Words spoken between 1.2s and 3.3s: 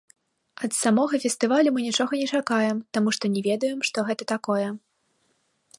фестывалю мы нічога не чакаем, таму што